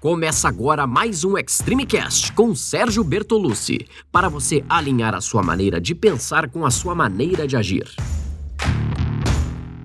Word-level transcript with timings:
Começa 0.00 0.46
agora 0.46 0.86
mais 0.86 1.24
um 1.24 1.38
Extreme 1.38 1.86
Cast 1.86 2.30
com 2.32 2.54
Sérgio 2.54 3.02
Bertolucci, 3.02 3.88
para 4.12 4.28
você 4.28 4.62
alinhar 4.68 5.14
a 5.14 5.22
sua 5.22 5.42
maneira 5.42 5.80
de 5.80 5.94
pensar 5.94 6.50
com 6.50 6.66
a 6.66 6.70
sua 6.70 6.94
maneira 6.94 7.48
de 7.48 7.56
agir. 7.56 7.88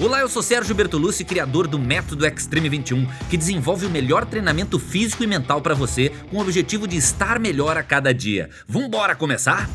Olá, 0.00 0.20
eu 0.20 0.28
sou 0.28 0.42
Sérgio 0.42 0.74
Bertolucci, 0.74 1.26
criador 1.26 1.66
do 1.66 1.78
Método 1.78 2.24
Extreme 2.24 2.70
21, 2.70 3.06
que 3.28 3.36
desenvolve 3.36 3.84
o 3.84 3.90
melhor 3.90 4.24
treinamento 4.24 4.78
físico 4.78 5.24
e 5.24 5.26
mental 5.26 5.60
para 5.60 5.74
você, 5.74 6.10
com 6.30 6.38
o 6.38 6.40
objetivo 6.40 6.88
de 6.88 6.96
estar 6.96 7.38
melhor 7.38 7.76
a 7.76 7.82
cada 7.82 8.14
dia. 8.14 8.48
Vambora 8.66 9.14
começar? 9.14 9.68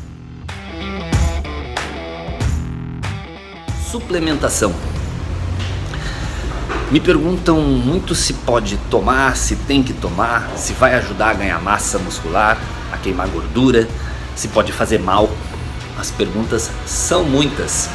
Suplementação. 3.88 4.74
Me 6.90 7.00
perguntam 7.00 7.60
muito 7.60 8.14
se 8.14 8.34
pode 8.34 8.76
tomar, 8.90 9.36
se 9.36 9.56
tem 9.56 9.82
que 9.82 9.94
tomar, 9.94 10.50
se 10.54 10.74
vai 10.74 10.94
ajudar 10.94 11.30
a 11.30 11.34
ganhar 11.34 11.60
massa 11.60 11.98
muscular, 11.98 12.60
a 12.92 12.98
queimar 12.98 13.26
gordura, 13.28 13.88
se 14.36 14.48
pode 14.48 14.70
fazer 14.70 14.98
mal. 14.98 15.30
As 15.98 16.10
perguntas 16.10 16.70
são 16.86 17.24
muitas, 17.24 17.88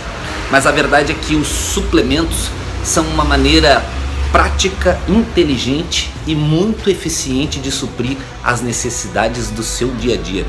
mas 0.49 0.65
a 0.65 0.71
verdade 0.71 1.11
é 1.11 1.15
que 1.15 1.35
os 1.35 1.47
suplementos 1.47 2.49
são 2.83 3.05
uma 3.05 3.23
maneira 3.23 3.83
prática, 4.31 4.99
inteligente 5.07 6.11
e 6.25 6.33
muito 6.33 6.89
eficiente 6.89 7.59
de 7.59 7.71
suprir 7.71 8.17
as 8.43 8.61
necessidades 8.61 9.49
do 9.49 9.61
seu 9.61 9.89
dia 9.95 10.15
a 10.15 10.17
dia. 10.17 10.47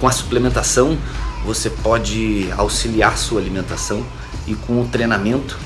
Com 0.00 0.06
a 0.06 0.12
suplementação, 0.12 0.96
você 1.44 1.68
pode 1.68 2.48
auxiliar 2.56 3.18
sua 3.18 3.40
alimentação 3.40 4.04
e 4.46 4.54
com 4.54 4.80
o 4.80 4.86
treinamento 4.86 5.58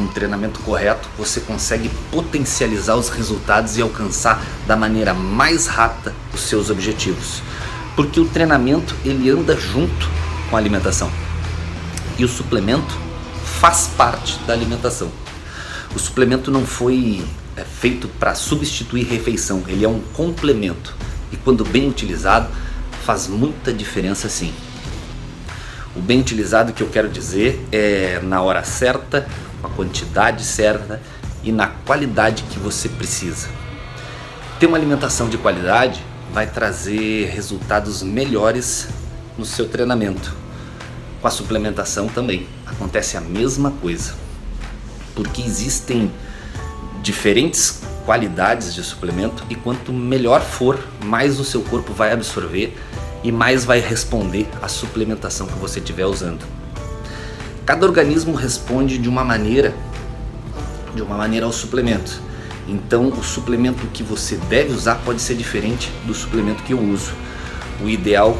um 0.00 0.08
treinamento 0.08 0.60
correto, 0.60 1.08
você 1.16 1.40
consegue 1.40 1.90
potencializar 2.10 2.96
os 2.96 3.08
resultados 3.08 3.76
e 3.76 3.82
alcançar 3.82 4.44
da 4.66 4.76
maneira 4.76 5.14
mais 5.14 5.66
rápida 5.66 6.14
os 6.32 6.40
seus 6.40 6.70
objetivos. 6.70 7.42
Porque 7.94 8.20
o 8.20 8.28
treinamento 8.28 8.94
ele 9.04 9.30
anda 9.30 9.56
junto 9.56 10.08
com 10.50 10.56
a 10.56 10.58
alimentação. 10.58 11.10
E 12.18 12.24
o 12.24 12.28
suplemento 12.28 12.94
faz 13.60 13.90
parte 13.96 14.38
da 14.40 14.52
alimentação. 14.52 15.10
O 15.94 15.98
suplemento 15.98 16.50
não 16.50 16.66
foi 16.66 17.24
é, 17.56 17.64
feito 17.64 18.06
para 18.06 18.34
substituir 18.34 19.04
refeição, 19.04 19.62
ele 19.66 19.84
é 19.84 19.88
um 19.88 20.00
complemento. 20.12 20.94
E 21.32 21.36
quando 21.36 21.64
bem 21.64 21.88
utilizado, 21.88 22.48
faz 23.04 23.26
muita 23.26 23.72
diferença 23.72 24.28
sim. 24.28 24.52
O 25.96 26.00
bem 26.00 26.20
utilizado 26.20 26.74
que 26.74 26.82
eu 26.82 26.88
quero 26.88 27.08
dizer 27.08 27.66
é 27.72 28.20
na 28.22 28.42
hora 28.42 28.62
certa, 28.62 29.26
com 29.60 29.66
a 29.66 29.70
quantidade 29.70 30.44
certa 30.44 31.00
e 31.42 31.52
na 31.52 31.66
qualidade 31.66 32.42
que 32.44 32.58
você 32.58 32.88
precisa. 32.88 33.48
Ter 34.58 34.66
uma 34.66 34.76
alimentação 34.76 35.28
de 35.28 35.38
qualidade 35.38 36.02
vai 36.32 36.46
trazer 36.46 37.30
resultados 37.30 38.02
melhores 38.02 38.88
no 39.38 39.44
seu 39.44 39.68
treinamento. 39.68 40.34
Com 41.20 41.28
a 41.28 41.30
suplementação 41.30 42.08
também 42.08 42.46
acontece 42.66 43.16
a 43.16 43.20
mesma 43.20 43.70
coisa, 43.70 44.14
porque 45.14 45.42
existem 45.42 46.10
diferentes 47.02 47.82
qualidades 48.04 48.74
de 48.74 48.82
suplemento 48.82 49.44
e 49.50 49.54
quanto 49.54 49.92
melhor 49.92 50.40
for, 50.40 50.78
mais 51.04 51.38
o 51.40 51.44
seu 51.44 51.62
corpo 51.62 51.92
vai 51.92 52.12
absorver 52.12 52.76
e 53.22 53.32
mais 53.32 53.64
vai 53.64 53.80
responder 53.80 54.48
à 54.62 54.68
suplementação 54.68 55.46
que 55.46 55.58
você 55.58 55.80
estiver 55.80 56.06
usando. 56.06 56.44
Cada 57.66 57.84
organismo 57.84 58.36
responde 58.36 58.96
de 58.96 59.08
uma 59.08 59.24
maneira, 59.24 59.74
de 60.94 61.02
uma 61.02 61.16
maneira 61.16 61.46
ao 61.46 61.52
suplemento. 61.52 62.22
Então, 62.68 63.08
o 63.08 63.24
suplemento 63.24 63.84
que 63.88 64.04
você 64.04 64.36
deve 64.48 64.72
usar 64.72 64.94
pode 65.04 65.20
ser 65.20 65.34
diferente 65.34 65.90
do 66.04 66.14
suplemento 66.14 66.62
que 66.62 66.72
eu 66.72 66.80
uso. 66.80 67.12
O 67.82 67.88
ideal 67.88 68.38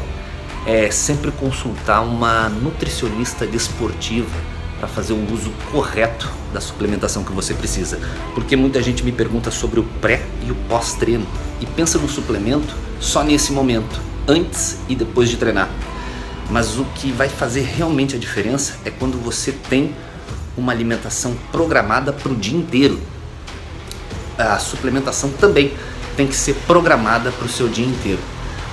é 0.65 0.89
sempre 0.91 1.29
consultar 1.31 1.99
uma 2.03 2.47
nutricionista 2.47 3.45
desportiva 3.45 4.31
para 4.79 4.87
fazer 4.87 5.11
o 5.11 5.33
uso 5.33 5.51
correto 5.73 6.31
da 6.53 6.61
suplementação 6.61 7.21
que 7.25 7.33
você 7.33 7.53
precisa. 7.53 7.99
Porque 8.33 8.55
muita 8.55 8.81
gente 8.81 9.03
me 9.03 9.11
pergunta 9.11 9.51
sobre 9.51 9.81
o 9.81 9.83
pré 9.99 10.25
e 10.47 10.51
o 10.51 10.55
pós-treino 10.69 11.27
e 11.59 11.65
pensa 11.65 11.97
no 11.97 12.07
suplemento 12.07 12.73
só 12.97 13.25
nesse 13.25 13.51
momento, 13.51 13.99
antes 14.25 14.77
e 14.87 14.95
depois 14.95 15.27
de 15.27 15.35
treinar. 15.35 15.69
Mas 16.49 16.77
o 16.77 16.85
que 16.95 17.11
vai 17.11 17.27
fazer 17.27 17.61
realmente 17.61 18.15
a 18.15 18.19
diferença 18.19 18.77
é 18.85 18.89
quando 18.89 19.21
você 19.21 19.51
tem 19.51 19.93
uma 20.55 20.71
alimentação 20.71 21.35
programada 21.51 22.13
para 22.13 22.31
o 22.31 22.35
dia 22.35 22.57
inteiro. 22.57 22.99
A 24.37 24.57
suplementação 24.57 25.29
também 25.31 25.73
tem 26.15 26.25
que 26.25 26.35
ser 26.35 26.53
programada 26.65 27.31
para 27.31 27.45
o 27.45 27.49
seu 27.49 27.67
dia 27.67 27.85
inteiro. 27.85 28.19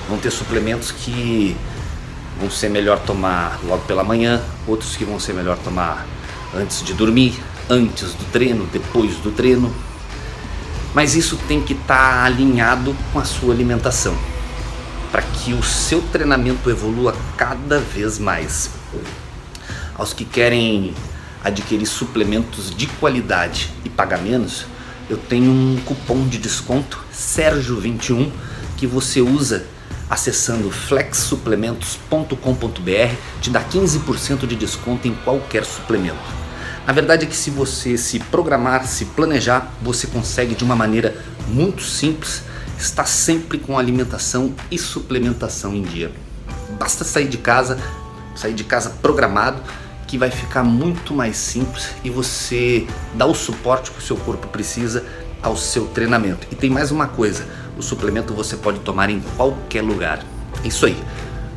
Vão 0.09 0.19
ter 0.19 0.31
suplementos 0.31 0.93
que 0.93 1.57
vão 2.39 2.51
ser 2.51 2.69
melhor 2.69 2.99
tomar 3.01 3.59
logo 3.65 3.85
pela 3.87 4.05
manhã, 4.05 4.41
outros 4.67 4.97
que 4.97 5.05
vão 5.05 5.19
ser 5.19 5.33
melhor 5.33 5.59
tomar 5.59 6.07
antes 6.55 6.83
de 6.83 6.95
dormir, 6.95 7.43
antes 7.69 8.13
do 8.15 8.25
treino, 8.31 8.67
depois 8.73 9.17
do 9.17 9.33
treino. 9.33 9.75
Mas 10.95 11.17
isso 11.17 11.37
tem 11.49 11.61
que 11.61 11.73
estar 11.73 11.97
tá 11.97 12.25
alinhado 12.25 12.95
com 13.13 13.19
a 13.19 13.25
sua 13.25 13.53
alimentação 13.53 14.17
para 15.15 15.23
que 15.23 15.55
o 15.55 15.63
seu 15.63 16.03
treinamento 16.03 16.69
evolua 16.69 17.17
cada 17.37 17.79
vez 17.79 18.19
mais. 18.19 18.71
Aos 19.95 20.13
que 20.13 20.25
querem 20.25 20.93
adquirir 21.45 21.87
suplementos 21.87 22.75
de 22.75 22.89
qualidade 22.89 23.71
e 23.85 23.89
pagar 23.89 24.21
menos, 24.21 24.67
eu 25.09 25.17
tenho 25.17 25.53
um 25.53 25.81
cupom 25.85 26.27
de 26.27 26.37
desconto 26.37 26.99
Sérgio21 27.15 28.29
que 28.77 28.89
você 28.89 29.21
usa 29.21 29.65
acessando 30.11 30.69
flexsuplementos.com.br, 30.69 33.15
te 33.41 33.51
dá 33.51 33.63
15% 33.63 34.49
de 34.49 34.57
desconto 34.57 35.07
em 35.07 35.15
qualquer 35.15 35.65
suplemento. 35.65 36.19
A 36.85 36.93
verdade 36.93 37.25
é 37.25 37.29
que 37.29 37.37
se 37.37 37.51
você 37.51 37.97
se 37.97 38.19
programar, 38.19 38.85
se 38.89 39.05
planejar, 39.05 39.73
você 39.81 40.09
consegue 40.09 40.57
de 40.57 40.65
uma 40.65 40.75
maneira 40.75 41.17
muito 41.47 41.85
simples 41.85 42.43
está 42.79 43.05
sempre 43.05 43.59
com 43.59 43.79
alimentação 43.79 44.55
e 44.71 44.79
suplementação 44.79 45.75
em 45.75 45.83
dia. 45.83 46.11
Basta 46.79 47.05
sair 47.05 47.29
de 47.29 47.39
casa, 47.39 47.79
sair 48.35 48.55
de 48.55 48.65
casa 48.65 48.91
programado, 48.91 49.63
que 50.07 50.19
vai 50.19 50.31
ficar 50.31 50.63
muito 50.63 51.15
mais 51.15 51.37
simples 51.37 51.91
e 52.05 52.11
você 52.11 52.87
dá 53.15 53.27
o 53.27 53.35
suporte 53.35 53.91
que 53.91 53.99
o 53.99 54.03
seu 54.03 54.17
corpo 54.17 54.47
precisa 54.49 55.05
ao 55.43 55.57
seu 55.57 55.87
treinamento. 55.87 56.47
E 56.51 56.55
tem 56.55 56.71
mais 56.71 56.91
uma 56.91 57.07
coisa: 57.07 57.47
o 57.77 57.83
suplemento 57.83 58.35
você 58.35 58.57
pode 58.57 58.81
tomar 58.81 59.11
em 59.11 59.21
qualquer 59.37 59.83
lugar. 59.83 60.25
É 60.63 60.69
isso 60.69 60.87
aí. 60.87 60.97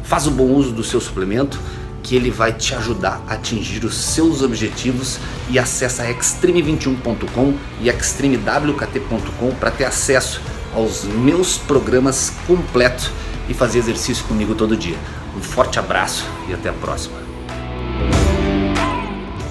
Faz 0.03 0.27
o 0.27 0.31
bom 0.31 0.45
uso 0.45 0.71
do 0.71 0.83
seu 0.83 1.01
suplemento 1.01 1.59
que 2.01 2.15
ele 2.15 2.31
vai 2.31 2.53
te 2.53 2.73
ajudar 2.73 3.21
a 3.27 3.33
atingir 3.33 3.83
os 3.83 3.95
seus 3.95 4.41
objetivos 4.41 5.19
e 5.49 5.59
acessa 5.59 6.05
extreme21.com 6.05 7.53
e 7.81 7.89
extremewkt.com 7.89 9.51
para 9.59 9.71
ter 9.71 9.83
acesso 9.83 10.39
aos 10.77 11.05
meus 11.05 11.57
programas 11.57 12.29
completos 12.45 13.09
e 13.49 13.53
fazer 13.53 13.79
exercício 13.79 14.23
comigo 14.25 14.53
todo 14.53 14.77
dia. 14.77 14.97
Um 15.35 15.41
forte 15.41 15.79
abraço 15.79 16.23
e 16.47 16.53
até 16.53 16.69
a 16.69 16.73
próxima. 16.73 17.17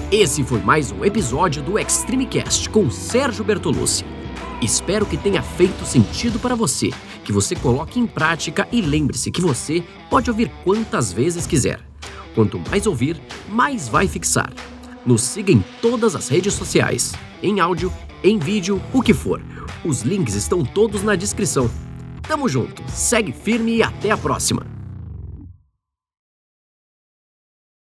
Esse 0.09 0.41
foi 0.41 0.61
mais 0.61 0.89
um 0.89 1.03
episódio 1.03 1.61
do 1.61 1.77
Extreme 1.77 2.25
Cast 2.25 2.69
com 2.69 2.89
Sérgio 2.89 3.43
Bertolucci. 3.43 4.05
Espero 4.61 5.05
que 5.05 5.17
tenha 5.17 5.43
feito 5.43 5.85
sentido 5.85 6.39
para 6.39 6.55
você, 6.55 6.91
que 7.25 7.33
você 7.33 7.57
coloque 7.57 7.99
em 7.99 8.07
prática 8.07 8.65
e 8.71 8.79
lembre-se 8.79 9.29
que 9.29 9.41
você 9.41 9.83
pode 10.09 10.29
ouvir 10.29 10.49
quantas 10.63 11.11
vezes 11.11 11.45
quiser. 11.45 11.81
Quanto 12.33 12.57
mais 12.69 12.87
ouvir, 12.87 13.21
mais 13.49 13.89
vai 13.89 14.07
fixar. 14.07 14.53
Nos 15.05 15.23
siga 15.23 15.51
em 15.51 15.61
todas 15.81 16.15
as 16.15 16.29
redes 16.29 16.53
sociais, 16.53 17.13
em 17.43 17.59
áudio, 17.59 17.91
em 18.23 18.37
vídeo, 18.39 18.81
o 18.93 19.01
que 19.01 19.13
for 19.13 19.41
os 19.83 20.01
links 20.01 20.35
estão 20.35 20.63
todos 20.63 21.03
na 21.03 21.15
descrição. 21.15 21.69
Tamo 22.21 22.49
junto, 22.49 22.83
segue 22.89 23.31
firme 23.31 23.77
e 23.77 23.83
até 23.83 24.11
a 24.11 24.17
próxima! 24.17 24.76